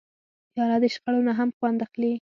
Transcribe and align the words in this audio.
پیاله 0.51 0.77
د 0.81 0.85
شخړو 0.93 1.19
نه 1.27 1.33
هم 1.39 1.49
خوند 1.57 1.77
اخلي. 1.85 2.13